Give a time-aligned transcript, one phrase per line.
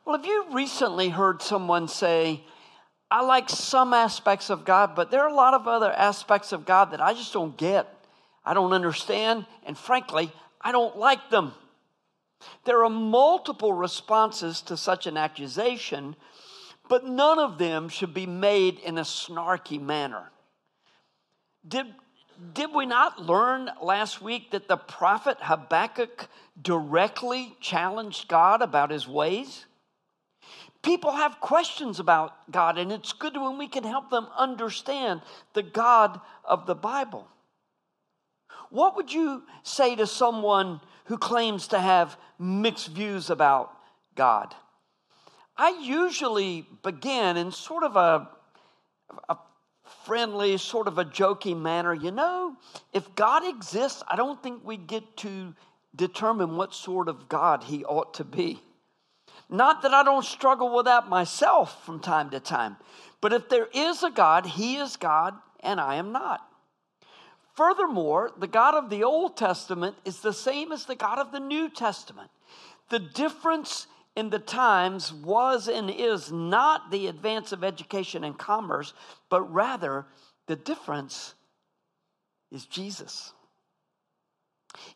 [0.05, 2.43] Well, have you recently heard someone say,
[3.09, 6.65] I like some aspects of God, but there are a lot of other aspects of
[6.65, 7.87] God that I just don't get.
[8.43, 11.53] I don't understand, and frankly, I don't like them.
[12.65, 16.17] There are multiple responses to such an accusation,
[16.89, 20.32] but none of them should be made in a snarky manner.
[21.67, 21.87] Did,
[22.53, 26.27] did we not learn last week that the prophet Habakkuk
[26.61, 29.65] directly challenged God about his ways?
[30.81, 35.21] People have questions about God, and it's good when we can help them understand
[35.53, 37.27] the God of the Bible.
[38.69, 43.71] What would you say to someone who claims to have mixed views about
[44.15, 44.53] God?
[45.55, 48.27] I usually begin in sort of a,
[49.29, 49.37] a
[50.05, 51.93] friendly, sort of a joking manner.
[51.93, 52.55] You know,
[52.91, 55.53] if God exists, I don't think we get to
[55.95, 58.61] determine what sort of God he ought to be.
[59.49, 62.77] Not that I don't struggle with that myself from time to time,
[63.21, 66.47] but if there is a God, he is God and I am not.
[67.55, 71.39] Furthermore, the God of the Old Testament is the same as the God of the
[71.39, 72.31] New Testament.
[72.89, 73.85] The difference
[74.15, 78.93] in the times was and is not the advance of education and commerce,
[79.29, 80.05] but rather
[80.47, 81.33] the difference
[82.51, 83.33] is Jesus.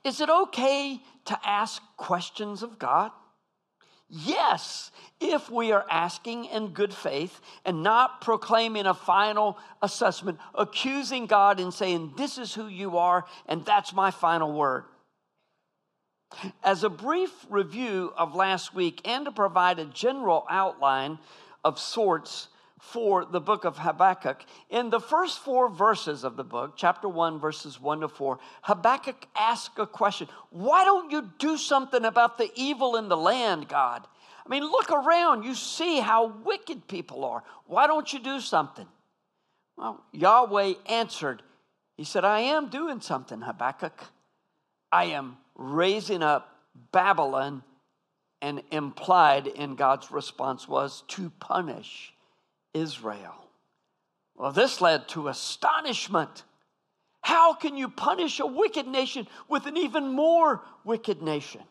[0.04, 3.12] Is it okay to ask questions of God?
[4.10, 11.26] Yes, if we are asking in good faith and not proclaiming a final assessment, accusing
[11.26, 14.86] God and saying, This is who you are, and that's my final word.
[16.64, 21.20] As a brief review of last week and to provide a general outline
[21.64, 22.50] of sorts
[22.80, 27.40] for the book of Habakkuk, in the first four verses of the book, chapter 1,
[27.40, 32.52] verses 1 to 4, Habakkuk asks a question Why don't you do something about the
[32.56, 34.06] evil in the land, God?
[34.46, 35.44] I mean, look around.
[35.44, 37.44] You see how wicked people are.
[37.66, 38.88] Why don't you do something?
[39.76, 41.44] Well, Yahweh answered.
[41.98, 44.04] He said, I am doing something, Habakkuk.
[44.92, 46.58] I am raising up
[46.92, 47.64] Babylon,
[48.42, 52.14] and implied in God's response was to punish
[52.74, 53.34] Israel.
[54.36, 56.44] Well, this led to astonishment.
[57.22, 61.62] How can you punish a wicked nation with an even more wicked nation?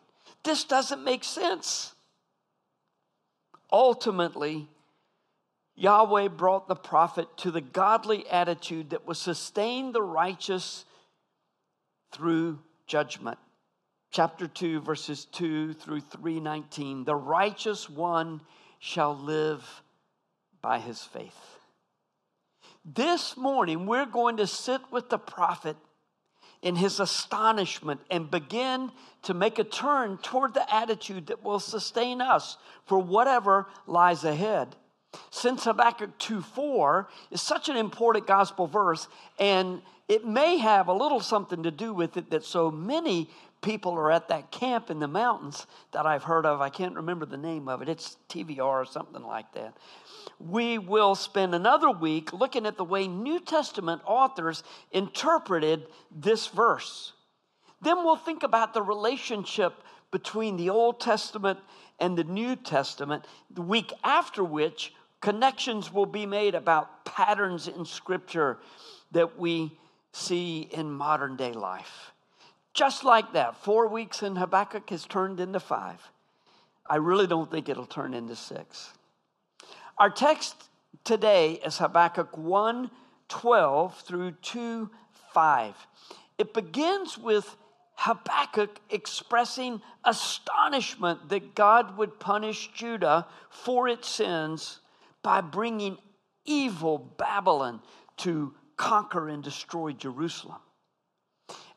[0.43, 1.95] This doesn't make sense.
[3.71, 4.67] Ultimately,
[5.75, 10.83] Yahweh brought the prophet to the godly attitude that would sustain the righteous
[12.11, 13.37] through judgment
[14.17, 18.41] chapter 2 verses 2 through 319 the righteous one
[18.79, 19.83] shall live
[20.59, 21.59] by his faith.
[22.83, 25.77] This morning we're going to sit with the prophet
[26.63, 28.91] in his astonishment and begin
[29.21, 32.57] to make a turn toward the attitude that will sustain us
[32.87, 34.75] for whatever lies ahead.
[35.29, 39.07] Since habakkuk 2 4 is such an important gospel verse
[39.37, 43.29] and it may have a little something to do with it that so many
[43.61, 46.61] people are at that camp in the mountains that I've heard of.
[46.61, 47.89] I can't remember the name of it.
[47.89, 49.75] It's TVR or something like that.
[50.39, 57.13] We will spend another week looking at the way New Testament authors interpreted this verse.
[57.81, 59.73] Then we'll think about the relationship
[60.11, 61.59] between the Old Testament
[61.99, 67.85] and the New Testament, the week after which connections will be made about patterns in
[67.85, 68.59] Scripture
[69.11, 69.71] that we
[70.11, 72.11] see in modern day life.
[72.77, 75.99] Just like that, four weeks in Habakkuk has turned into five.
[76.87, 78.93] I really don't think it'll turn into six.
[79.97, 80.69] Our text
[81.03, 82.91] today is Habakkuk 1
[83.29, 84.91] 12 through 2
[85.33, 85.75] 5.
[86.37, 87.55] It begins with
[87.95, 94.81] Habakkuk expressing astonishment that God would punish Judah for its sins
[95.23, 95.97] by bringing
[96.45, 97.81] evil Babylon
[98.17, 100.59] to conquer and destroy Jerusalem.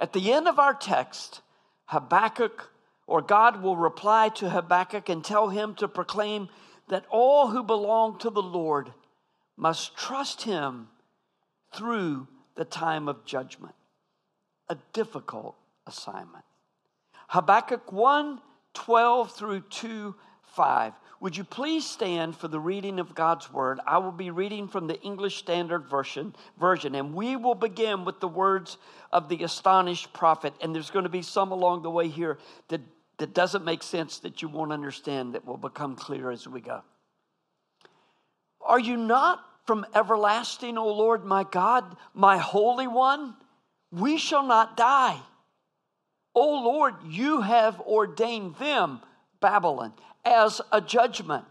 [0.01, 1.43] At the end of our text,
[1.87, 2.71] Habakkuk
[3.07, 6.49] or God will reply to Habakkuk and tell him to proclaim
[6.89, 8.93] that all who belong to the Lord
[9.57, 10.89] must trust him
[11.73, 13.75] through the time of judgment.
[14.69, 15.57] A difficult
[15.87, 16.45] assignment.
[17.29, 18.41] Habakkuk 1
[18.73, 20.15] 12 through 2
[20.55, 20.93] 5.
[21.21, 23.79] Would you please stand for the reading of God's word?
[23.87, 28.21] I will be reading from the English Standard Version, version, and we will begin with
[28.21, 28.79] the words
[29.13, 30.55] of the astonished prophet.
[30.63, 32.39] And there's going to be some along the way here
[32.69, 32.81] that,
[33.19, 36.83] that doesn't make sense that you won't understand that will become clear as we go.
[38.63, 43.35] Are you not from everlasting, O Lord my God, my Holy One?
[43.93, 45.19] We shall not die.
[46.35, 49.01] O Lord, you have ordained them,
[49.41, 49.93] Babylon,
[50.25, 51.45] as a judgment,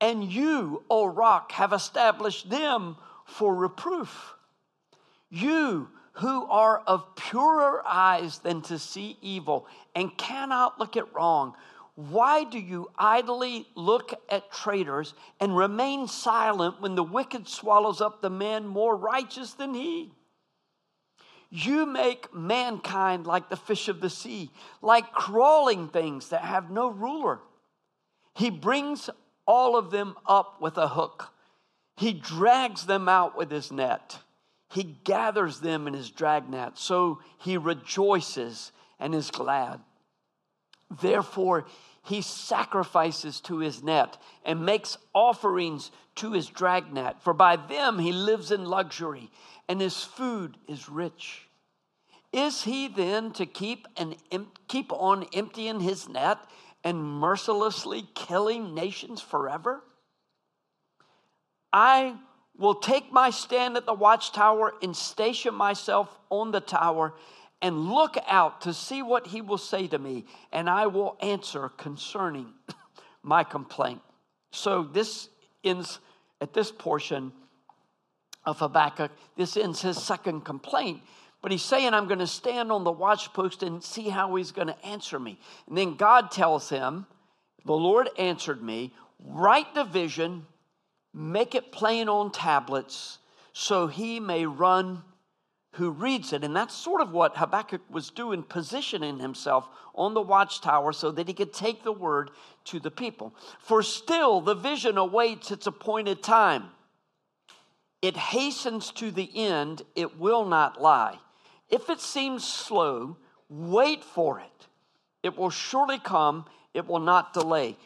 [0.00, 4.34] and you, O rock, have established them for reproof.
[5.28, 11.54] You who are of purer eyes than to see evil and cannot look at wrong,
[11.94, 18.20] why do you idly look at traitors and remain silent when the wicked swallows up
[18.20, 20.12] the man more righteous than he?
[21.50, 24.50] You make mankind like the fish of the sea,
[24.80, 27.40] like crawling things that have no ruler.
[28.34, 29.10] He brings
[29.46, 31.32] all of them up with a hook.
[31.96, 34.18] He drags them out with his net.
[34.70, 36.78] He gathers them in his dragnet.
[36.78, 38.70] So he rejoices
[39.00, 39.80] and is glad.
[41.00, 41.66] Therefore,
[42.10, 47.22] he sacrifices to his net and makes offerings to his dragnet.
[47.22, 49.30] For by them he lives in luxury
[49.68, 51.46] and his food is rich.
[52.32, 54.16] Is he then to keep, and
[54.66, 56.38] keep on emptying his net
[56.82, 59.84] and mercilessly killing nations forever?
[61.72, 62.16] I
[62.58, 67.14] will take my stand at the watchtower and station myself on the tower
[67.62, 71.68] and look out to see what he will say to me, and I will answer
[71.68, 72.52] concerning
[73.22, 74.00] my complaint.
[74.50, 75.28] So this
[75.62, 76.00] ends
[76.40, 77.32] at this portion
[78.46, 81.02] of Habakkuk, this ends his second complaint.
[81.42, 84.68] But he's saying, I'm going to stand on the watchpost and see how he's going
[84.68, 85.38] to answer me.
[85.66, 87.06] And then God tells him,
[87.64, 88.92] The Lord answered me,
[89.24, 90.46] write the vision,
[91.14, 93.18] make it plain on tablets,
[93.52, 95.02] so he may run
[95.72, 96.42] who reads it.
[96.44, 101.28] And that's sort of what Habakkuk was doing, positioning himself on the watchtower so that
[101.28, 102.30] he could take the word
[102.64, 103.34] to the people.
[103.60, 106.70] For still the vision awaits its appointed time.
[108.02, 111.18] It hastens to the end, it will not lie.
[111.68, 113.18] If it seems slow,
[113.48, 114.66] wait for it.
[115.22, 117.76] It will surely come, it will not delay.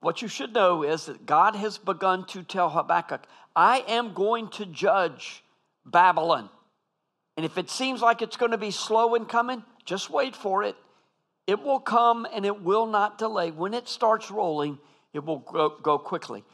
[0.00, 4.48] What you should know is that God has begun to tell Habakkuk, I am going
[4.50, 5.44] to judge
[5.84, 6.48] Babylon.
[7.40, 10.62] And if it seems like it's going to be slow in coming, just wait for
[10.62, 10.76] it.
[11.46, 13.50] It will come and it will not delay.
[13.50, 14.78] When it starts rolling,
[15.14, 16.44] it will go, quickly.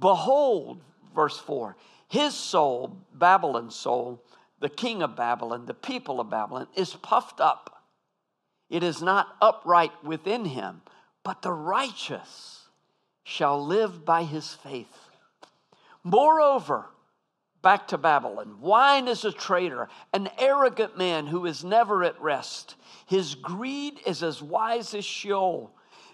[0.00, 0.80] Behold,
[1.14, 1.76] verse 4
[2.08, 4.24] his soul, Babylon's soul,
[4.60, 7.84] the king of Babylon, the people of Babylon, is puffed up.
[8.70, 10.80] It is not upright within him,
[11.22, 12.62] but the righteous
[13.24, 15.10] shall live by his faith.
[16.02, 16.86] Moreover,
[17.62, 22.76] back to Babylon, wine is a traitor, an arrogant man who is never at rest.
[23.06, 25.70] His greed is as wise as Sheol.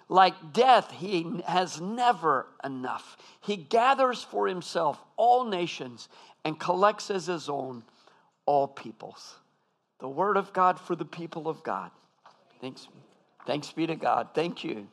[0.08, 3.16] Like death, he has never enough.
[3.40, 6.08] He gathers for himself all nations
[6.44, 7.82] and collects as his own
[8.44, 9.36] all peoples.
[9.98, 11.90] The word of God for the people of God.
[12.60, 12.86] Thanks,
[13.46, 14.28] thanks be to God.
[14.34, 14.86] Thank you.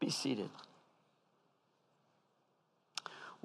[0.00, 0.50] Be seated.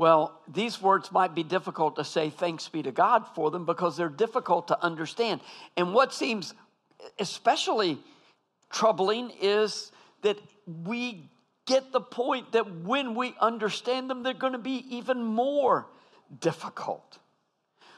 [0.02, 3.96] Well, these words might be difficult to say thanks be to God for them because
[3.96, 5.42] they're difficult to understand.
[5.78, 6.56] And what seems
[7.20, 8.00] especially
[8.72, 9.92] troubling is
[10.24, 11.30] that we
[11.68, 15.86] get the point that when we understand them, they're going to be even more
[16.40, 17.20] difficult.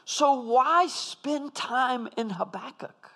[0.04, 3.12] So, why spend time in Habakkuk?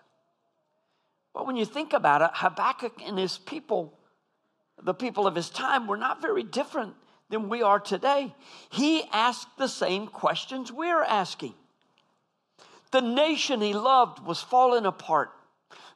[1.35, 3.93] Well, when you think about it, Habakkuk and his people,
[4.83, 6.95] the people of his time, were not very different
[7.31, 8.35] than we are today.
[8.71, 11.55] He asked the same questions we're asking.
[12.91, 15.31] The nation he loved was falling apart.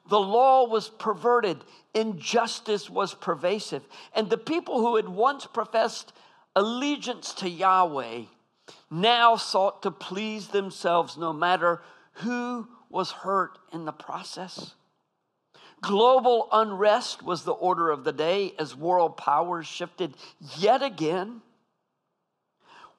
[0.09, 3.83] The law was perverted, injustice was pervasive,
[4.15, 6.13] and the people who had once professed
[6.57, 8.23] allegiance to Yahweh
[8.91, 11.81] now sought to please themselves no matter
[12.15, 14.75] who was hurt in the process.
[15.83, 20.15] Global unrest was the order of the day as world powers shifted
[20.57, 21.43] yet again.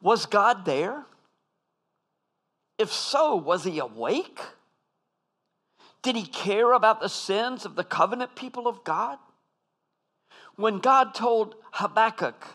[0.02, 1.06] Was God there?
[2.78, 4.40] If so, was he awake?
[6.02, 9.18] Did he care about the sins of the covenant people of God?
[10.58, 12.46] When God told Habakkuk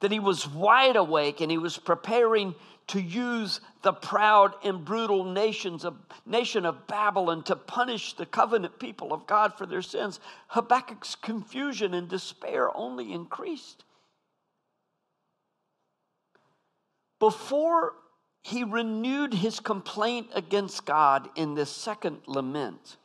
[0.00, 2.54] that he was wide awake and he was preparing
[2.86, 8.78] to use the proud and brutal nations of, nation of Babylon to punish the covenant
[8.78, 13.84] people of God for their sins, Habakkuk's confusion and despair only increased.
[17.18, 17.94] Before
[18.42, 22.98] he renewed his complaint against God in this second lament,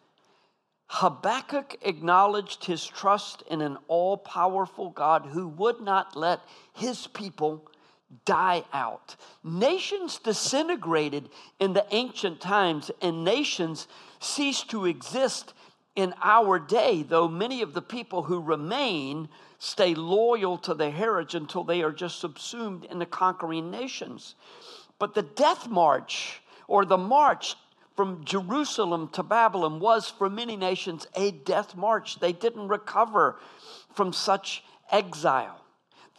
[0.87, 6.41] Habakkuk acknowledged his trust in an all powerful God who would not let
[6.73, 7.69] his people
[8.25, 9.15] die out.
[9.43, 13.87] Nations disintegrated in the ancient times, and nations
[14.19, 15.53] ceased to exist
[15.95, 21.35] in our day, though many of the people who remain stay loyal to their heritage
[21.35, 24.35] until they are just subsumed in the conquering nations.
[24.97, 27.55] But the death march or the march
[27.95, 32.19] from Jerusalem to Babylon was for many nations a death march.
[32.19, 33.37] They didn't recover
[33.93, 35.59] from such exile.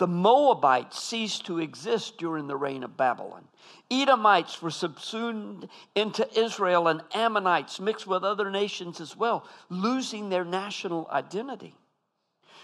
[0.00, 3.46] The Moabites ceased to exist during the reign of Babylon.
[3.90, 10.46] Edomites were subsumed into Israel, and Ammonites mixed with other nations as well, losing their
[10.46, 11.74] national identity.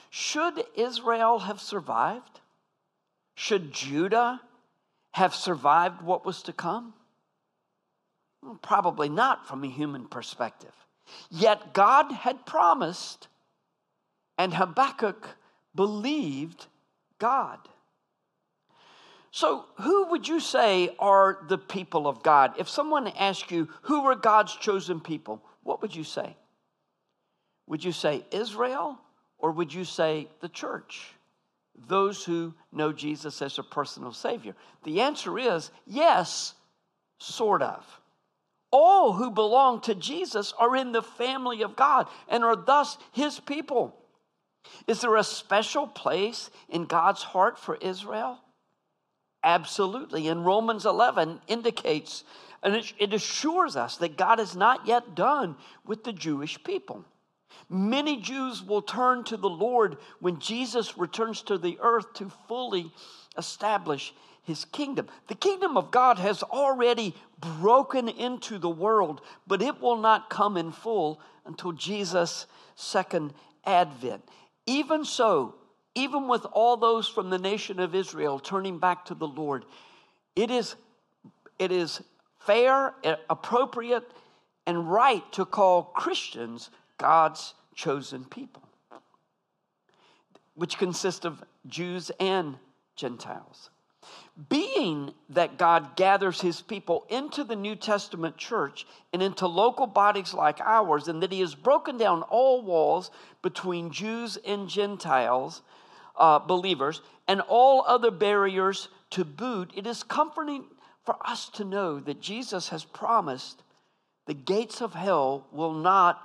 [0.09, 2.41] Should Israel have survived?
[3.35, 4.41] Should Judah
[5.11, 6.95] have survived what was to come?
[8.63, 10.73] Probably not from a human perspective.
[11.31, 13.29] Yet God had promised,
[14.39, 15.37] and Habakkuk
[15.75, 16.69] believed
[17.19, 17.59] God.
[19.31, 22.55] So, who would you say are the people of God?
[22.59, 26.37] If someone asked you, who are God's chosen people, what would you say?
[27.67, 28.99] Would you say Israel
[29.39, 31.13] or would you say the church?
[31.89, 34.55] Those who know Jesus as a personal Savior.
[34.85, 36.55] The answer is yes,
[37.19, 37.85] sort of
[38.71, 43.41] all who belong to Jesus are in the family of God and are thus his
[43.41, 43.97] people.
[44.87, 48.41] Is there a special place in God's heart for Israel?
[49.43, 50.29] Absolutely.
[50.29, 52.25] And Romans 11 indicates
[52.63, 57.05] and it assures us that God is not yet done with the Jewish people.
[57.69, 62.93] Many Jews will turn to the Lord when Jesus returns to the earth to fully
[63.39, 65.09] establish his kingdom.
[65.29, 70.57] The kingdom of God has already broken into the world, but it will not come
[70.57, 73.33] in full until Jesus' second
[73.65, 74.23] advent.
[74.67, 75.55] Even so,
[75.95, 79.65] even with all those from the nation of Israel turning back to the Lord,
[80.35, 80.77] it is,
[81.59, 82.03] it is
[82.41, 84.11] fair, eh, appropriate,
[84.67, 88.63] and right to call Christians God's chosen people,
[90.55, 92.57] which consist of Jews and
[92.97, 93.71] Gentiles.
[94.49, 100.35] Being that God gathers his people into the New Testament church and into local bodies
[100.35, 103.11] like ours, and that he has broken down all walls
[103.43, 105.63] between Jews and Gentiles,
[106.17, 110.65] uh, believers, and all other barriers to boot, it is comforting
[111.05, 113.63] for us to know that Jesus has promised
[114.27, 116.21] the gates of hell will not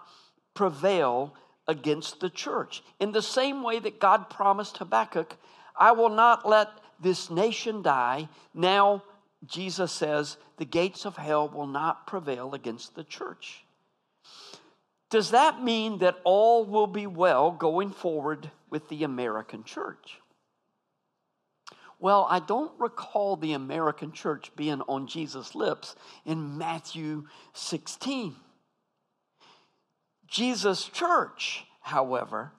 [0.53, 1.35] prevail
[1.67, 2.83] against the church.
[2.99, 5.37] In the same way that God promised Habakkuk,
[5.79, 6.67] I will not let
[7.01, 8.29] this nation die.
[8.53, 9.03] Now,
[9.45, 13.65] Jesus says, the gates of hell will not prevail against the church.
[15.09, 20.19] Does that mean that all will be well going forward with the American church?
[21.99, 28.35] Well, I don't recall the American church being on Jesus' lips in Matthew 16.
[30.27, 32.53] Jesus' church, however,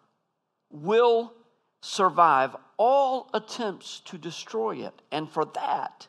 [0.71, 1.33] will
[1.81, 5.03] survive all attempts to destroy it.
[5.13, 6.09] And for that,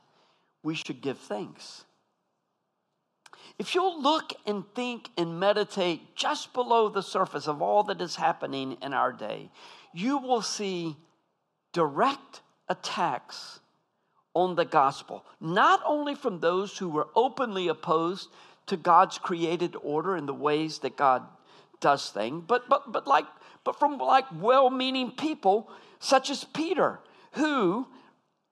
[0.64, 1.86] we should give thanks.
[3.60, 8.16] If you'll look and think and meditate just below the surface of all that is
[8.16, 9.52] happening in our day,
[9.94, 10.96] you will see
[11.74, 13.60] direct attacks
[14.34, 18.30] on the gospel, not only from those who were openly opposed
[18.66, 21.22] to God's created order and the ways that God
[21.80, 23.26] does things, but, but, but like
[23.64, 25.70] but from like well meaning people
[26.04, 27.00] such as Peter,
[27.32, 27.88] who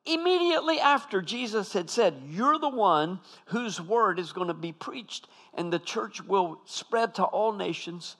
[0.05, 5.27] immediately after Jesus had said, You're the one whose word is going to be preached
[5.53, 8.15] and the church will spread to all nations,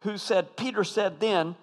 [0.00, 1.56] who said, Peter said then,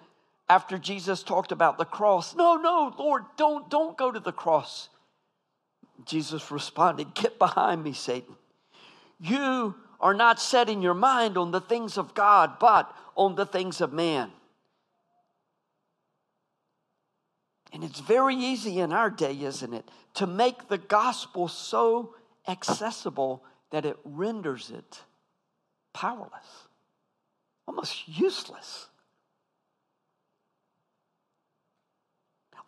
[0.48, 4.88] after Jesus talked about the cross, No, no, Lord, don't, don't go to the cross.
[6.06, 8.36] Jesus responded, Get behind me, Satan.
[9.18, 13.80] You are not setting your mind on the things of God, but on the things
[13.80, 14.30] of man.
[17.72, 22.14] And it's very easy in our day, isn't it, to make the gospel so
[22.48, 25.02] accessible that it renders it
[25.92, 26.68] powerless,
[27.66, 28.86] almost useless.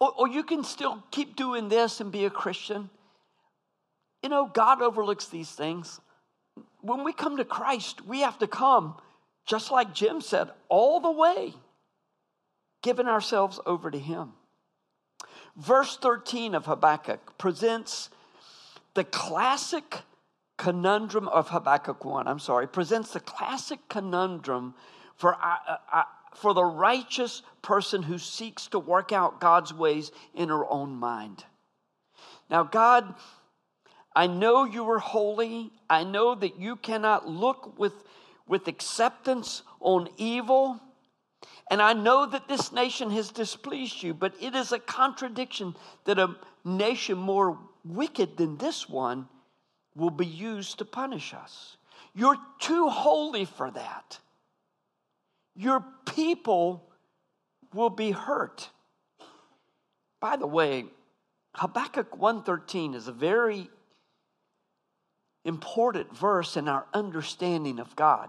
[0.00, 2.90] Or, or you can still keep doing this and be a Christian.
[4.22, 6.00] You know, God overlooks these things.
[6.80, 8.96] When we come to Christ, we have to come,
[9.46, 11.54] just like Jim said, all the way,
[12.82, 14.32] giving ourselves over to Him.
[15.56, 18.08] Verse 13 of Habakkuk presents
[18.94, 20.00] the classic
[20.56, 24.74] conundrum of Habakkuk 1, I'm sorry, presents the classic conundrum
[25.16, 26.02] for, uh, uh, uh,
[26.34, 31.44] for the righteous person who seeks to work out God's ways in her own mind.
[32.48, 33.14] Now, God,
[34.14, 35.70] I know you are holy.
[35.88, 38.04] I know that you cannot look with,
[38.46, 40.80] with acceptance on evil.
[41.72, 45.74] And I know that this nation has displeased you, but it is a contradiction
[46.04, 46.36] that a
[46.66, 49.26] nation more wicked than this one
[49.96, 51.78] will be used to punish us.
[52.14, 54.18] You're too holy for that.
[55.56, 55.82] Your
[56.14, 56.92] people
[57.72, 58.68] will be hurt.
[60.20, 60.84] By the way,
[61.54, 63.70] Habakkuk 1:13 is a very
[65.46, 68.28] important verse in our understanding of God.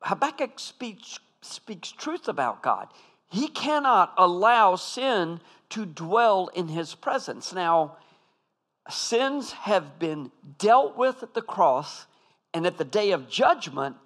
[0.00, 2.88] Habakkuk speaks, speaks truth about God.
[3.28, 7.52] He cannot allow sin to dwell in his presence.
[7.52, 7.96] Now,
[8.88, 12.06] sins have been dealt with at the cross,
[12.54, 13.96] and at the day of judgment,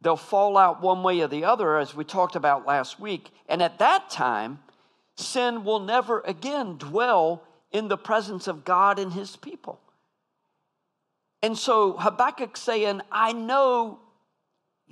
[0.00, 3.30] they'll fall out one way or the other, as we talked about last week.
[3.48, 4.60] And at that time,
[5.16, 9.80] sin will never again dwell in the presence of God and his people.
[11.42, 14.00] And so Habakkuk saying, I know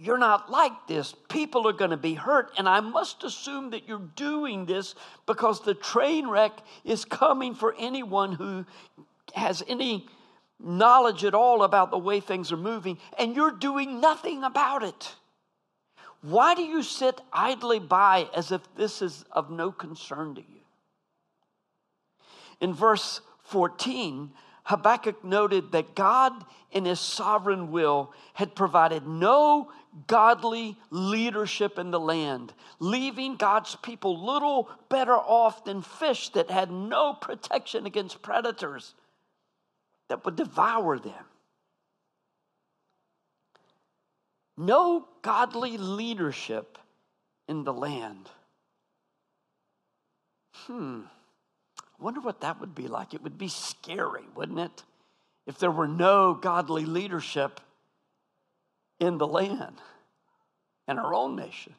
[0.01, 1.13] you're not like this.
[1.29, 4.95] People are going to be hurt, and I must assume that you're doing this
[5.27, 6.53] because the train wreck
[6.85, 8.65] is coming for anyone who
[9.35, 10.07] has any
[10.61, 15.17] knowledge at all about the way things are moving, and you're doing nothing about it.
[16.23, 20.61] Why do you sit idly by as if this is of no concern to you?
[22.61, 24.31] In verse 14,
[24.65, 26.33] Habakkuk noted that God,
[26.73, 29.71] in his sovereign will, had provided no
[30.07, 36.71] godly leadership in the land, leaving God's people little better off than fish that had
[36.71, 38.95] no protection against predators
[40.09, 41.25] that would devour them.
[44.57, 46.79] No godly leadership
[47.47, 48.29] in the land.
[50.67, 51.03] Hmm.
[51.79, 53.15] I wonder what that would be like.
[53.15, 54.83] It would be scary, wouldn't it?
[55.47, 57.61] If there were no godly leadership
[59.01, 59.77] in the land
[60.87, 61.75] and our own nation.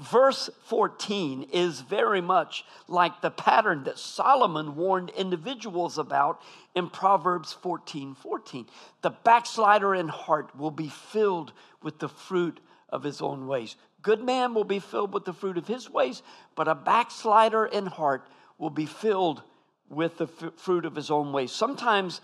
[0.00, 6.40] Verse 14 is very much like the pattern that Solomon warned individuals about
[6.74, 8.66] in Proverbs 14 14.
[9.02, 13.76] The backslider in heart will be filled with the fruit of his own ways.
[14.02, 16.22] Good man will be filled with the fruit of his ways,
[16.56, 18.26] but a backslider in heart
[18.58, 19.42] will be filled
[19.88, 21.52] with the f- fruit of his own ways.
[21.52, 22.20] Sometimes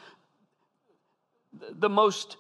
[1.53, 2.37] the most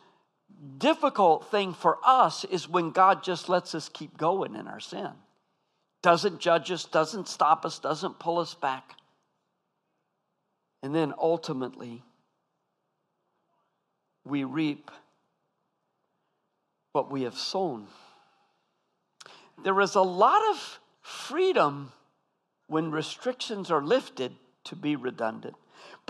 [0.79, 5.11] difficult thing for us is when God just lets us keep going in our sin.
[6.03, 8.94] Doesn't judge us, doesn't stop us, doesn't pull us back.
[10.83, 12.03] And then ultimately,
[14.25, 14.90] we reap
[16.92, 17.87] what we have sown.
[19.62, 21.92] There is a lot of freedom
[22.66, 24.33] when restrictions are lifted
[24.64, 25.57] to be redundant.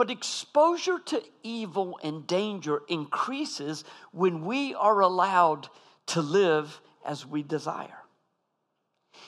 [0.00, 5.68] But exposure to evil and danger increases when we are allowed
[6.06, 7.98] to live as we desire.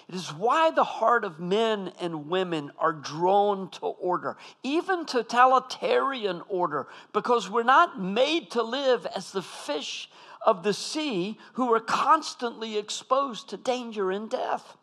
[0.09, 6.41] It is why the heart of men and women are drawn to order, even totalitarian
[6.49, 10.09] order, because we're not made to live as the fish
[10.47, 14.79] of the sea who are constantly exposed to danger and death.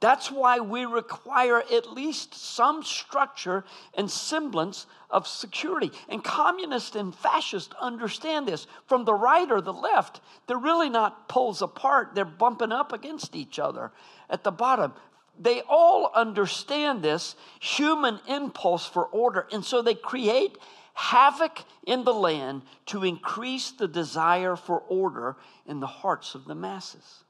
[0.00, 5.92] That's why we require at least some structure and semblance of security.
[6.08, 8.66] And communists and fascists understand this.
[8.86, 13.36] From the right or the left, they're really not poles apart, they're bumping up against
[13.36, 13.92] each other
[14.30, 14.94] at the bottom.
[15.38, 20.56] They all understand this human impulse for order, and so they create
[20.94, 25.36] havoc in the land to increase the desire for order
[25.66, 27.24] in the hearts of the masses.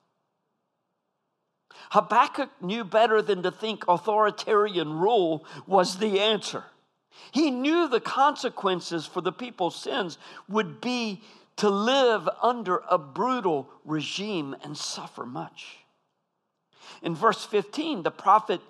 [1.91, 6.65] Habakkuk knew better than to think authoritarian rule was the answer.
[7.33, 11.23] He knew the consequences for the people's sins would be
[11.57, 15.79] to live under a brutal regime and suffer much.
[17.03, 18.61] In verse 15, the prophet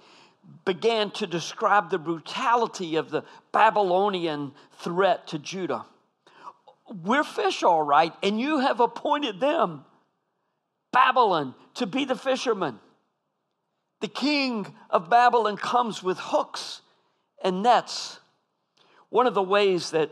[0.65, 5.85] began to describe the brutality of the Babylonian threat to Judah.
[7.05, 9.85] We're fish, all right, and you have appointed them,
[10.93, 12.81] Babylon, to be the fishermen.
[14.01, 16.81] The king of Babylon comes with hooks
[17.43, 18.19] and nets.
[19.11, 20.11] One of the ways that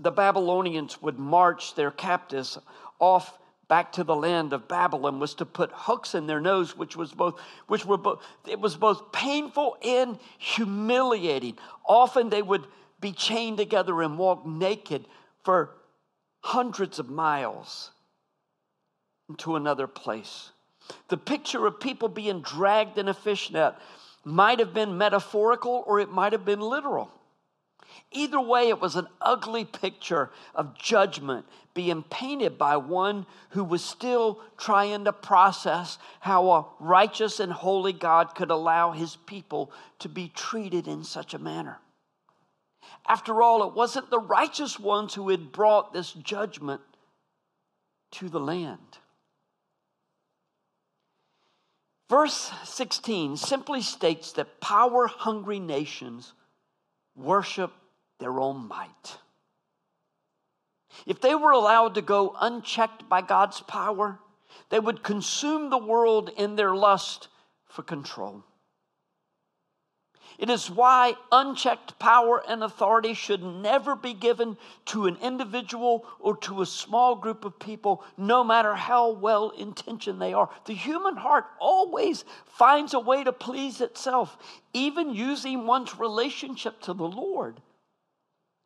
[0.00, 2.58] the Babylonians would march their captives
[2.98, 6.96] off back to the land of Babylon was to put hooks in their nose, which
[6.96, 11.58] was both, which were both, it was both painful and humiliating.
[11.84, 12.66] Often they would
[13.00, 15.06] be chained together and walk naked
[15.42, 15.70] for
[16.40, 17.90] hundreds of miles
[19.28, 20.52] into another place.
[21.08, 23.74] The picture of people being dragged in a fishnet
[24.24, 27.10] might have been metaphorical or it might have been literal.
[28.10, 33.84] Either way, it was an ugly picture of judgment being painted by one who was
[33.84, 40.08] still trying to process how a righteous and holy God could allow his people to
[40.08, 41.78] be treated in such a manner.
[43.08, 46.80] After all, it wasn't the righteous ones who had brought this judgment
[48.12, 48.98] to the land.
[52.08, 56.32] Verse 16 simply states that power hungry nations
[57.16, 57.72] worship
[58.18, 59.18] their own might.
[61.04, 64.20] If they were allowed to go unchecked by God's power,
[64.70, 67.28] they would consume the world in their lust
[67.66, 68.44] for control.
[70.38, 76.36] It is why unchecked power and authority should never be given to an individual or
[76.38, 80.50] to a small group of people, no matter how well intentioned they are.
[80.66, 84.36] The human heart always finds a way to please itself,
[84.74, 87.60] even using one's relationship to the Lord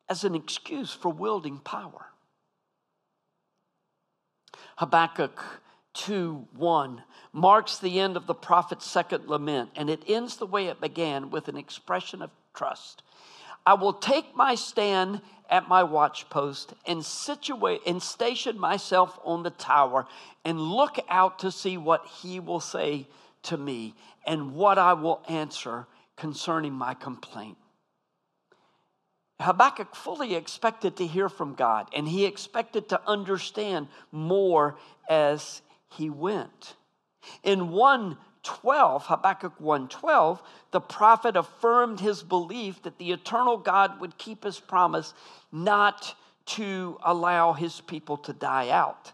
[0.08, 2.06] as an excuse for wielding power.
[4.78, 5.62] Habakkuk
[6.00, 10.66] 2 1 marks the end of the prophet's second lament, and it ends the way
[10.66, 13.02] it began with an expression of trust.
[13.66, 19.50] I will take my stand at my watchpost and situate and station myself on the
[19.50, 20.06] tower
[20.44, 23.06] and look out to see what he will say
[23.42, 23.94] to me
[24.26, 25.86] and what I will answer
[26.16, 27.58] concerning my complaint.
[29.40, 34.76] Habakkuk fully expected to hear from God and he expected to understand more
[35.08, 36.76] as he went.
[37.42, 44.44] In 112, Habakkuk 112, the prophet affirmed his belief that the eternal God would keep
[44.44, 45.14] his promise
[45.52, 46.14] not
[46.46, 49.12] to allow his people to die out.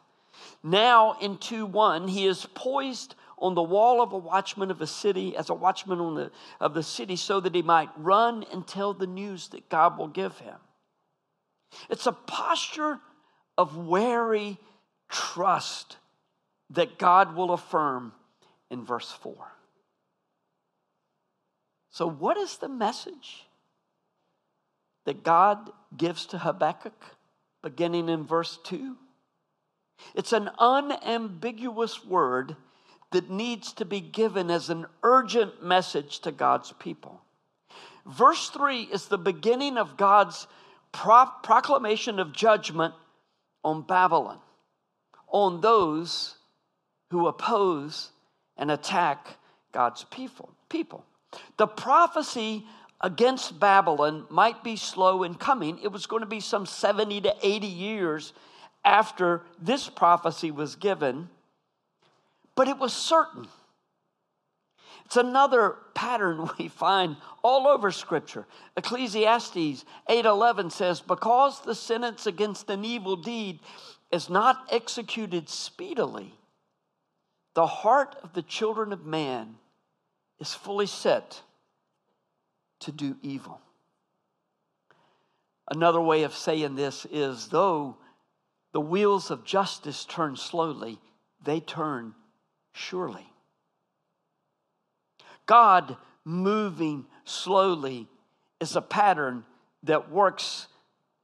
[0.62, 4.86] Now in 2 1, he is poised on the wall of a watchman of a
[4.86, 8.66] city, as a watchman on the, of the city, so that he might run and
[8.66, 10.56] tell the news that God will give him.
[11.90, 12.98] It's a posture
[13.58, 14.58] of wary
[15.08, 15.96] trust
[16.70, 18.12] that God will affirm
[18.70, 19.35] in verse 4.
[21.90, 23.46] So, what is the message
[25.05, 27.00] that God gives to Habakkuk
[27.62, 28.96] beginning in verse 2?
[30.14, 32.57] It's an unambiguous word
[33.12, 37.22] that needs to be given as an urgent message to God's people.
[38.05, 40.46] Verse 3 is the beginning of God's
[40.92, 42.94] pro- proclamation of judgment
[43.64, 44.38] on Babylon,
[45.29, 46.37] on those
[47.10, 48.10] who oppose
[48.56, 49.38] and attack
[49.72, 50.50] God's people.
[50.68, 51.04] people.
[51.56, 52.64] The prophecy
[53.00, 55.78] against Babylon might be slow in coming.
[55.82, 58.32] It was going to be some 70 to 80 years
[58.84, 61.28] after this prophecy was given
[62.56, 63.46] but it was certain.
[65.04, 68.46] It's another pattern we find all over scripture.
[68.76, 73.60] Ecclesiastes 8:11 says, "Because the sentence against an evil deed
[74.10, 76.34] is not executed speedily,
[77.56, 79.56] the heart of the children of man
[80.38, 81.42] is fully set
[82.80, 83.62] to do evil."
[85.68, 87.96] Another way of saying this is though
[88.72, 91.00] the wheels of justice turn slowly,
[91.40, 92.14] they turn
[92.72, 93.32] surely.
[95.46, 98.06] God moving slowly
[98.60, 99.46] is a pattern
[99.82, 100.68] that works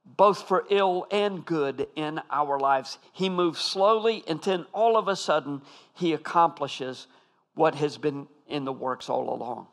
[0.05, 2.97] both for ill and good in our lives.
[3.13, 5.61] He moves slowly, and then all of a sudden,
[5.93, 7.07] He accomplishes
[7.55, 9.67] what has been in the works all along.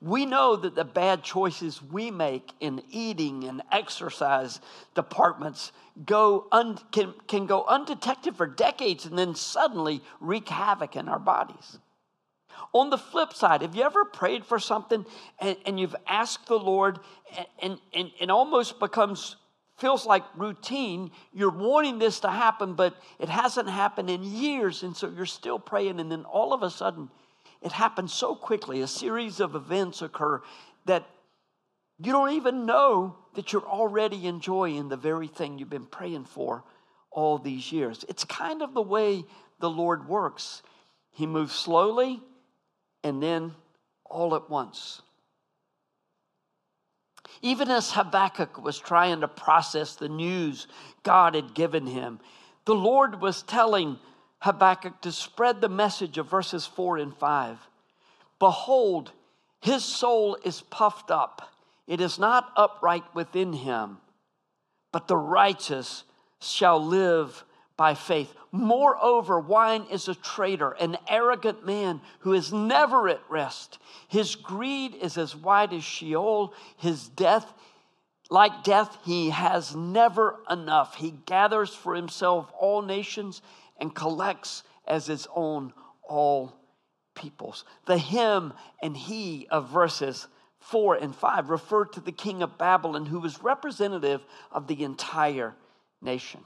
[0.00, 4.60] We know that the bad choices we make in eating and exercise
[4.94, 5.72] departments
[6.04, 11.18] go un, can, can go undetected for decades and then suddenly wreak havoc in our
[11.18, 11.78] bodies.
[12.72, 15.06] On the flip side, have you ever prayed for something
[15.40, 16.98] and, and you've asked the Lord
[17.36, 19.36] and, and, and it almost becomes
[19.78, 21.10] feels like routine.
[21.32, 25.58] You're wanting this to happen, but it hasn't happened in years, and so you're still
[25.58, 27.10] praying, and then all of a sudden,
[27.62, 28.80] it happens so quickly.
[28.82, 30.42] A series of events occur
[30.86, 31.06] that
[31.98, 36.64] you don't even know that you're already enjoying the very thing you've been praying for
[37.10, 38.04] all these years.
[38.08, 39.24] It's kind of the way
[39.58, 40.62] the Lord works.
[41.10, 42.22] He moves slowly
[43.02, 43.54] and then
[44.04, 45.02] all at once.
[47.42, 50.66] Even as Habakkuk was trying to process the news
[51.02, 52.20] God had given him,
[52.64, 53.98] the Lord was telling
[54.40, 57.58] Habakkuk to spread the message of verses 4 and 5.
[58.38, 59.12] Behold,
[59.60, 61.52] his soul is puffed up,
[61.86, 63.98] it is not upright within him,
[64.92, 66.04] but the righteous
[66.40, 67.44] shall live
[67.78, 68.34] by faith.
[68.50, 73.78] Moreover, wine is a traitor, an arrogant man who is never at rest.
[74.08, 76.52] His greed is as wide as Sheol.
[76.76, 77.50] His death,
[78.28, 80.96] like death, he has never enough.
[80.96, 83.40] He gathers for himself all nations
[83.78, 86.52] and collects as his own all
[87.14, 87.64] peoples.
[87.86, 90.26] The him and he of verses
[90.58, 95.54] 4 and 5 refer to the king of Babylon, who was representative of the entire
[96.02, 96.40] nation.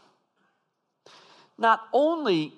[1.62, 2.54] Not only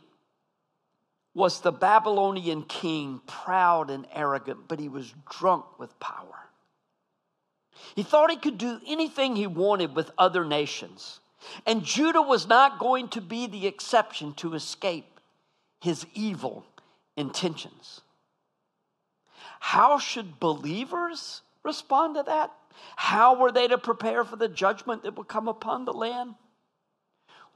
[1.34, 6.48] was the Babylonian king proud and arrogant, but he was drunk with power.
[7.94, 11.20] He thought he could do anything he wanted with other nations.
[11.66, 15.20] And Judah was not going to be the exception to escape
[15.82, 16.64] his evil
[17.14, 18.00] intentions.
[19.60, 22.52] How should believers respond to that?
[22.96, 26.36] How were they to prepare for the judgment that would come upon the land?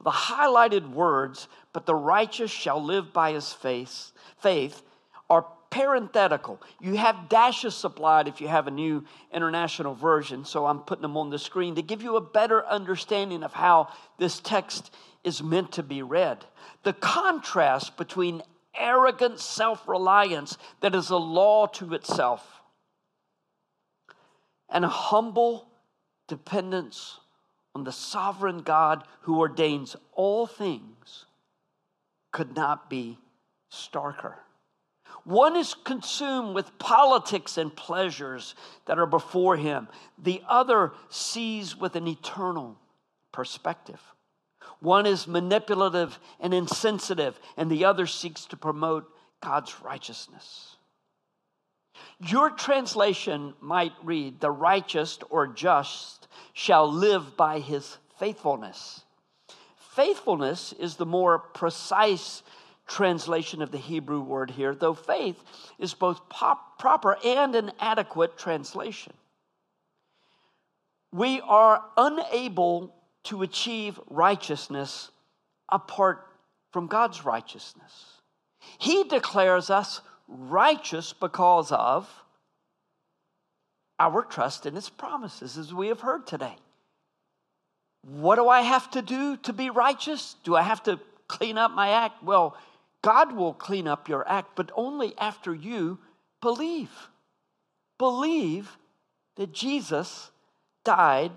[0.03, 4.81] The highlighted words, but the righteous shall live by his faith, faith
[5.29, 6.61] are parenthetical.
[6.79, 11.17] You have dashes supplied if you have a new international version, so I'm putting them
[11.17, 15.73] on the screen to give you a better understanding of how this text is meant
[15.73, 16.45] to be read.
[16.83, 18.41] The contrast between
[18.75, 22.61] arrogant self reliance that is a law to itself
[24.69, 25.67] and humble
[26.27, 27.19] dependence
[27.75, 31.25] on the sovereign God who ordains all things
[32.31, 33.17] could not be
[33.71, 34.35] starker.
[35.23, 38.55] One is consumed with politics and pleasures
[38.85, 42.77] that are before him, the other sees with an eternal
[43.31, 44.01] perspective.
[44.79, 50.68] One is manipulative and insensitive, and the other seeks to promote God's righteousness.
[52.19, 59.03] Your translation might read, the righteous or just shall live by his faithfulness.
[59.95, 62.43] Faithfulness is the more precise
[62.87, 65.41] translation of the Hebrew word here, though faith
[65.77, 69.13] is both pop, proper and an adequate translation.
[71.11, 72.93] We are unable
[73.25, 75.11] to achieve righteousness
[75.69, 76.25] apart
[76.71, 78.05] from God's righteousness.
[78.77, 82.09] He declares us righteous because of
[83.99, 86.55] our trust in his promises, as we have heard today.
[88.03, 90.35] What do I have to do to be righteous?
[90.43, 92.23] Do I have to clean up my act?
[92.23, 92.55] Well,
[93.01, 95.99] God will clean up your act, but only after you
[96.41, 96.91] believe.
[97.97, 98.77] Believe
[99.35, 100.31] that Jesus
[100.85, 101.31] died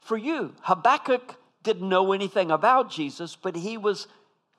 [0.00, 0.54] for you.
[0.62, 4.06] Habakkuk didn't know anything about Jesus, but he was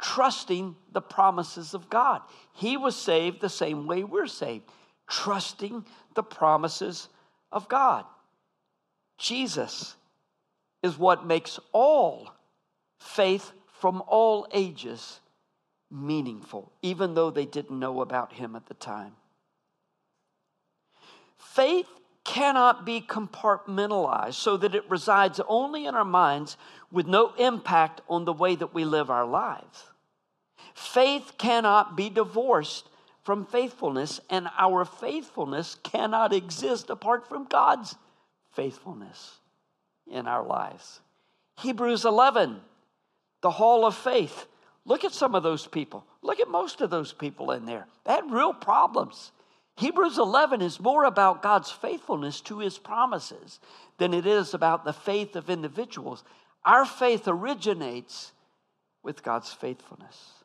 [0.03, 2.21] trusting the promises of God.
[2.51, 4.65] He was saved the same way we're saved,
[5.07, 7.07] trusting the promises
[7.53, 8.03] of God.
[9.17, 9.95] Jesus
[10.83, 12.33] is what makes all
[12.99, 15.21] faith from all ages
[15.89, 19.13] meaningful, even though they didn't know about him at the time.
[21.37, 21.87] Faith
[22.25, 26.57] cannot be compartmentalized so that it resides only in our minds
[26.91, 29.92] with no impact on the way that we live our lives.
[30.73, 32.89] Faith cannot be divorced
[33.23, 37.95] from faithfulness, and our faithfulness cannot exist apart from God's
[38.51, 39.37] faithfulness
[40.11, 40.99] in our lives.
[41.59, 42.59] Hebrews 11,
[43.41, 44.47] the hall of faith.
[44.85, 46.05] Look at some of those people.
[46.21, 47.87] Look at most of those people in there.
[48.05, 49.31] They had real problems.
[49.77, 53.59] Hebrews 11 is more about God's faithfulness to his promises
[53.97, 56.23] than it is about the faith of individuals.
[56.65, 58.33] Our faith originates
[59.01, 60.42] with God's faithfulness.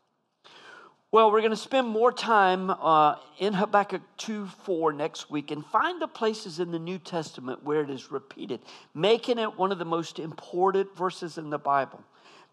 [1.11, 5.65] Well, we're going to spend more time uh, in Habakkuk 2 4 next week and
[5.65, 8.61] find the places in the New Testament where it is repeated,
[8.95, 12.05] making it one of the most important verses in the Bible.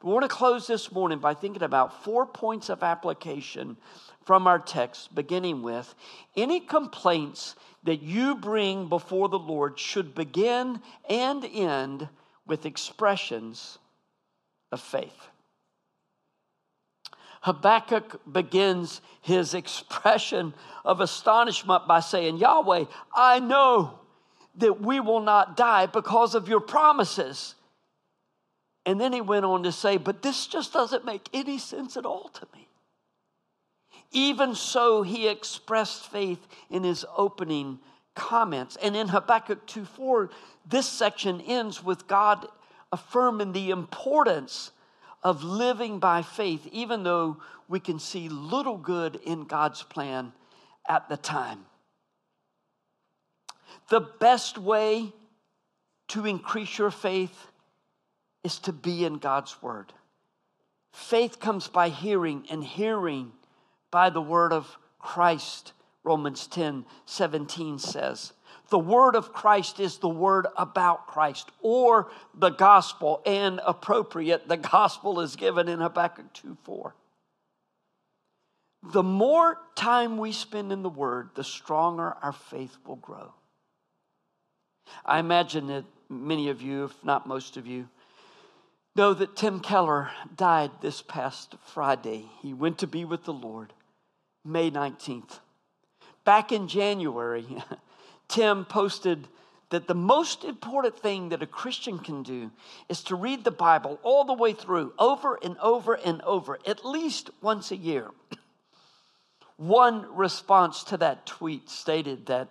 [0.02, 3.76] We want to close this morning by thinking about four points of application
[4.24, 5.94] from our text, beginning with
[6.38, 12.08] any complaints that you bring before the Lord should begin and end
[12.48, 13.80] with expressions
[14.72, 15.28] of faith.
[17.46, 20.52] Habakkuk begins his expression
[20.84, 24.00] of astonishment by saying, Yahweh, I know
[24.56, 27.54] that we will not die because of your promises.
[28.84, 32.06] And then he went on to say, But this just doesn't make any sense at
[32.08, 32.68] all to me.
[34.12, 37.78] Even so, he expressed faith in his opening
[38.16, 38.76] comments.
[38.82, 40.32] And in Habakkuk 2 4,
[40.68, 42.48] this section ends with God
[42.92, 44.72] affirming the importance
[45.26, 50.32] of living by faith, even though we can see little good in God's plan
[50.88, 51.66] at the time.
[53.90, 55.12] The best way
[56.10, 57.48] to increase your faith
[58.44, 59.92] is to be in God's Word.
[60.94, 63.32] Faith comes by hearing, and hearing
[63.90, 68.32] by the Word of Christ, Romans 10 17 says.
[68.70, 74.58] The word of Christ is the word about Christ or the gospel, and appropriate, the
[74.58, 76.96] gospel is given in Habakkuk 2 4.
[78.92, 83.34] The more time we spend in the word, the stronger our faith will grow.
[85.04, 87.90] I imagine that many of you, if not most of you,
[88.96, 92.30] know that Tim Keller died this past Friday.
[92.42, 93.74] He went to be with the Lord
[94.44, 95.40] May 19th.
[96.24, 97.46] Back in January,
[98.28, 99.28] Tim posted
[99.70, 102.52] that the most important thing that a Christian can do
[102.88, 106.86] is to read the Bible all the way through, over and over and over, at
[106.86, 108.12] least once a year.
[109.58, 112.50] One response to that tweet stated that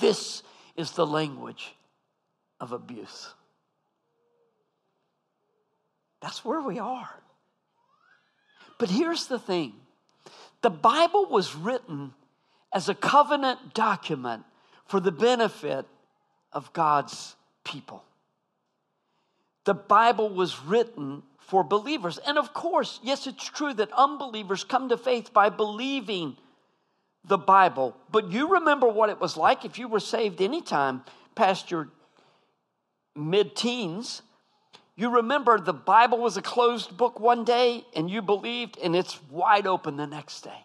[0.00, 0.42] this
[0.76, 1.74] is the language
[2.60, 3.30] of abuse.
[6.20, 7.10] That's where we are.
[8.78, 9.74] But here's the thing
[10.62, 12.14] the Bible was written
[12.72, 14.44] as a covenant document
[14.86, 15.86] for the benefit
[16.52, 18.04] of God's people.
[19.64, 22.18] The Bible was written for believers.
[22.18, 26.36] And of course, yes, it's true that unbelievers come to faith by believing
[27.24, 27.96] the Bible.
[28.10, 31.02] But you remember what it was like if you were saved anytime
[31.34, 31.88] past your
[33.14, 34.22] mid teens.
[34.96, 39.22] You remember the Bible was a closed book one day and you believed, and it's
[39.30, 40.64] wide open the next day.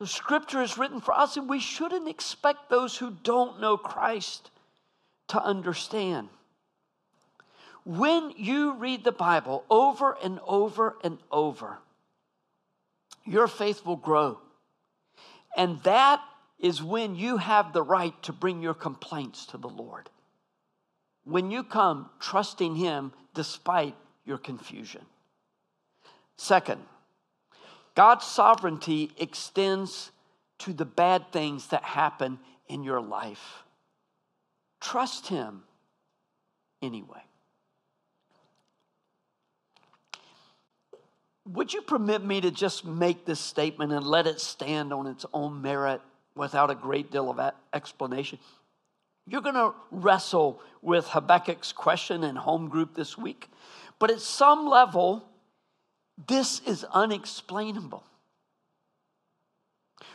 [0.00, 4.50] The scripture is written for us, and we shouldn't expect those who don't know Christ
[5.28, 6.28] to understand.
[7.84, 11.78] When you read the Bible over and over and over,
[13.24, 14.38] your faith will grow.
[15.56, 16.20] And that
[16.58, 20.08] is when you have the right to bring your complaints to the Lord.
[21.24, 25.02] When you come trusting Him despite your confusion.
[26.36, 26.80] Second,
[27.94, 30.10] God's sovereignty extends
[30.60, 33.64] to the bad things that happen in your life.
[34.80, 35.62] Trust Him
[36.82, 37.22] anyway.
[41.46, 45.26] Would you permit me to just make this statement and let it stand on its
[45.32, 46.00] own merit
[46.34, 48.38] without a great deal of explanation?
[49.26, 53.48] You're going to wrestle with Habakkuk's question in home group this week,
[53.98, 55.26] but at some level,
[56.28, 58.04] this is unexplainable.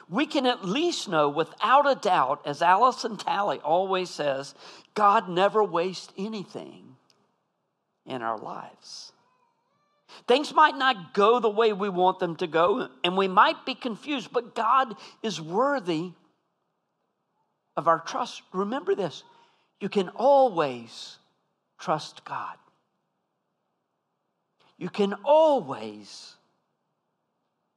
[0.10, 4.56] We can at least know without a doubt, as Allison Talley always says,
[4.96, 6.96] God never wastes anything
[8.06, 9.12] in our lives.
[10.28, 13.76] Things might not go the way we want them to go, and we might be
[13.76, 16.12] confused, but God is worthy
[17.78, 18.42] of our trust.
[18.52, 19.24] Remember this
[19.80, 21.18] you can always
[21.80, 22.58] trust God.
[24.80, 26.36] You can always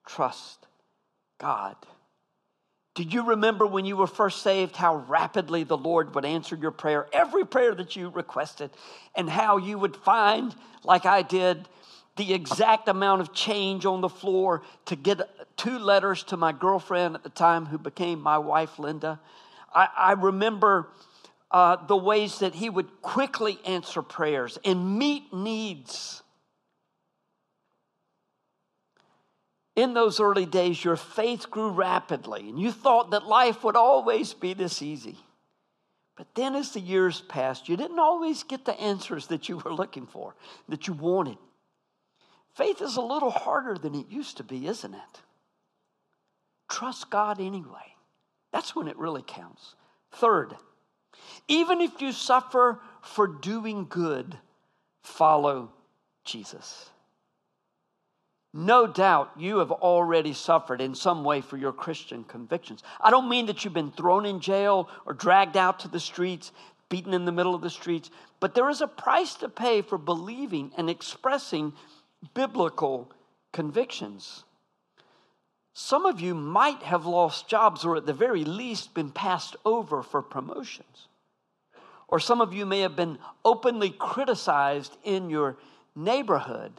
[0.07, 0.67] trust
[1.39, 1.77] God.
[2.95, 6.71] Did you remember when you were first saved how rapidly the Lord would answer your
[6.71, 8.71] prayer, every prayer that you requested,
[9.17, 11.69] and how you would find, like I did,
[12.17, 15.23] the exact amount of change on the floor to get
[15.57, 19.19] two letters to my girlfriend at the time who became my wife, Linda?
[19.75, 20.89] I, I remember
[21.51, 26.22] uh, the ways that he would quickly answer prayers and meet needs
[29.75, 34.35] in those early days, your faith grew rapidly and you thought that life would always
[34.35, 35.17] be this easy.
[36.17, 39.73] But then, as the years passed, you didn't always get the answers that you were
[39.73, 40.35] looking for,
[40.69, 41.39] that you wanted.
[42.55, 45.21] Faith is a little harder than it used to be, isn't it?
[46.69, 47.97] Trust God anyway.
[48.53, 49.75] That's when it really counts.
[50.13, 50.55] Third,
[51.49, 54.37] even if you suffer for doing good,
[55.03, 55.73] follow
[56.25, 56.91] Jesus.
[58.55, 62.83] No doubt you have already suffered in some way for your Christian convictions.
[63.01, 66.53] I don't mean that you've been thrown in jail or dragged out to the streets,
[66.91, 68.11] beaten in the middle of the streets.
[68.41, 71.73] But there is a price to pay for believing and expressing
[72.35, 73.11] biblical
[73.53, 74.45] convictions.
[75.73, 80.03] Some of you might have lost jobs or at the very least been passed over
[80.03, 81.09] for promotions.
[82.07, 85.57] Or some of you may have been openly criticized in your
[85.97, 86.73] neighborhood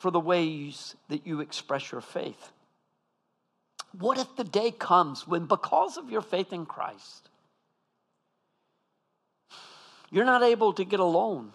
[0.00, 2.52] for the ways that you express your faith.
[3.98, 7.28] What if the day comes when, because of your faith in Christ,
[10.10, 11.52] you're not able to get a loan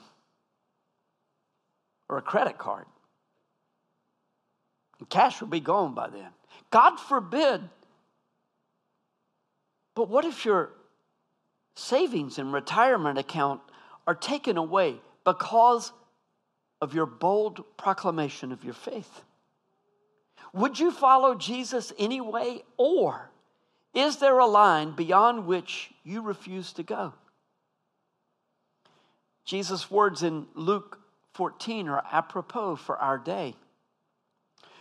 [2.08, 2.86] or a credit card?
[5.00, 6.30] And cash will be gone by then.
[6.70, 7.62] God forbid.
[9.96, 10.70] But what if your
[11.76, 13.62] savings and retirement account
[14.06, 15.92] are taken away because
[16.82, 19.22] of your bold proclamation of your faith?
[20.54, 23.30] Would you follow Jesus anyway, or
[23.94, 27.14] is there a line beyond which you refuse to go?
[29.46, 31.00] Jesus' words in Luke
[31.34, 33.56] 14 are apropos for our day.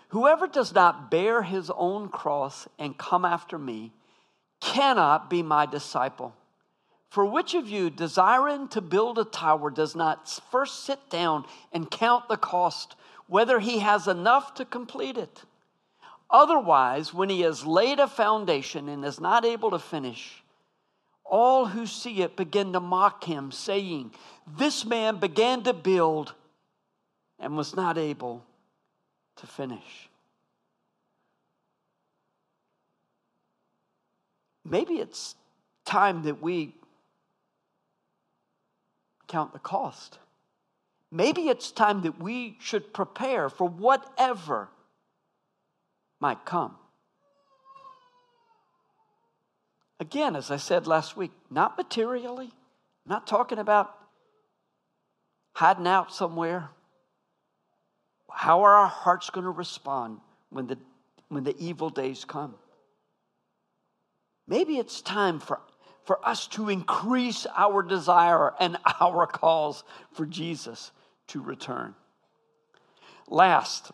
[0.09, 3.93] Whoever does not bear his own cross and come after me
[4.61, 6.35] cannot be my disciple.
[7.15, 11.89] For which of you, desiring to build a tower, does not first sit down and
[11.89, 12.97] count the cost,
[13.29, 15.45] whether he has enough to complete it?
[16.29, 20.43] Otherwise, when he has laid a foundation and is not able to finish,
[21.25, 24.13] all who see it begin to mock him, saying,
[24.45, 26.35] This man began to build
[27.39, 28.45] and was not able
[29.37, 30.09] to finish.
[34.65, 35.37] Maybe it's
[35.85, 36.75] time that we
[39.27, 40.19] count the cost.
[41.11, 44.69] Maybe it's time that we should prepare for whatever
[46.21, 46.77] might come.
[50.01, 53.95] Again, as I said last week, not materially, I'm not talking about
[55.53, 56.71] hiding out somewhere.
[58.31, 60.19] How are our hearts going to respond
[60.51, 60.79] when the,
[61.29, 62.57] when the evil days come?
[64.49, 65.61] Maybe it's time for,
[66.05, 70.93] for us to increase our desire and our calls for Jesus
[71.29, 71.95] to return.
[73.29, 73.91] Last,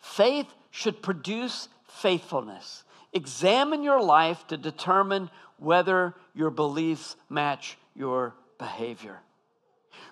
[0.00, 2.84] faith should produce faithfulness.
[3.12, 9.20] Examine your life to determine whether your beliefs match your behavior.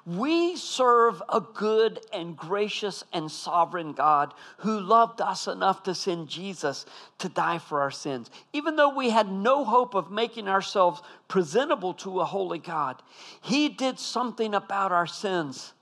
[0.07, 6.29] We serve a good and gracious and sovereign God who loved us enough to send
[6.29, 6.87] Jesus
[7.19, 8.31] to die for our sins.
[8.53, 13.03] Even though we had no hope of making ourselves presentable to a holy God,
[13.41, 15.73] He did something about our sins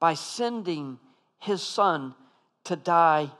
[0.00, 0.98] by sending
[1.38, 2.16] His Son
[2.64, 3.30] to die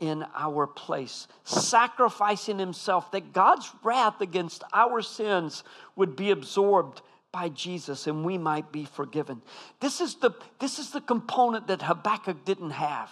[0.00, 5.62] in our place, sacrificing Himself that God's wrath against our sins
[5.94, 7.00] would be absorbed
[7.34, 9.42] by Jesus and we might be forgiven.
[9.80, 10.30] This is the,
[10.60, 13.10] this is the component that Habakkuk didn't have.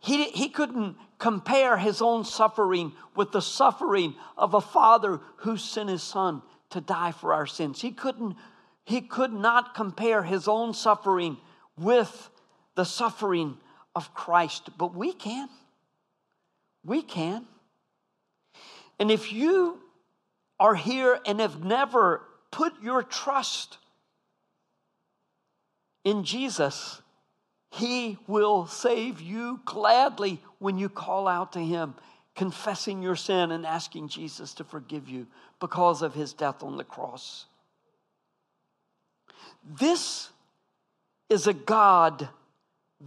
[0.00, 5.90] He, he couldn't compare his own suffering with the suffering of a father who sent
[5.90, 6.40] his son
[6.70, 7.82] to die for our sins.
[7.82, 8.34] He couldn't,
[8.84, 11.36] he could not compare his own suffering
[11.78, 12.30] with
[12.76, 13.58] the suffering
[13.94, 15.50] of Christ, but we can.
[16.82, 17.44] We can.
[18.98, 19.80] And if you
[20.58, 22.22] are here and have never
[22.56, 23.76] put your trust
[26.04, 27.02] in Jesus,
[27.70, 31.94] He will save you gladly when you call out to Him,
[32.34, 35.26] confessing your sin and asking Jesus to forgive you
[35.60, 37.44] because of His death on the cross.
[39.78, 40.30] This
[41.28, 42.26] is a God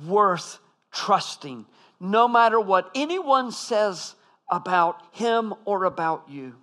[0.05, 0.59] worth
[0.91, 1.65] trusting,
[1.99, 4.13] no matter what anyone says
[4.51, 6.53] about Him or about you.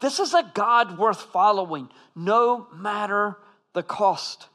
[0.00, 3.36] This is a God worth following, no matter
[3.72, 4.48] the cost.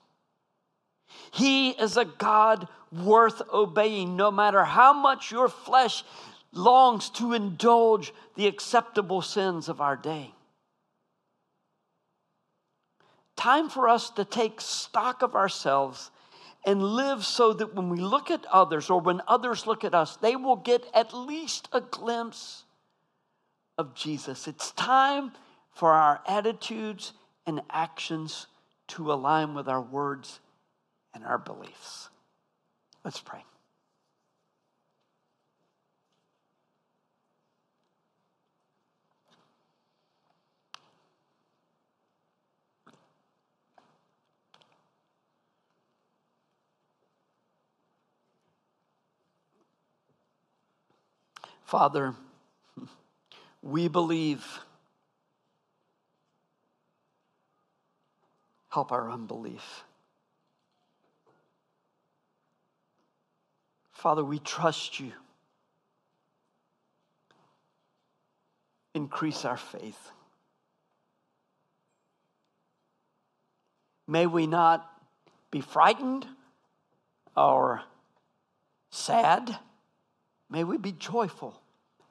[1.32, 6.03] He is a God worth obeying, no matter how much your flesh
[6.51, 10.34] longs to indulge the acceptable sins of our day.
[13.36, 16.11] Time for us to take stock of ourselves
[16.65, 20.15] and live so that when we look at others or when others look at us,
[20.17, 22.64] they will get at least a glimpse
[23.78, 24.47] of Jesus.
[24.47, 25.32] It's time
[25.71, 27.13] for our attitudes
[27.45, 28.47] and actions
[28.88, 30.39] to align with our words
[31.13, 32.09] and our beliefs.
[33.03, 33.43] Let's pray.
[51.65, 52.13] Father,
[53.66, 54.45] we believe.
[58.70, 59.84] Help our unbelief.
[63.91, 65.13] Father, we trust you.
[68.93, 70.11] Increase our faith.
[74.07, 74.88] May we not
[75.49, 76.28] be frightened
[77.36, 77.82] or
[78.91, 79.57] sad.
[80.51, 81.59] May we be joyful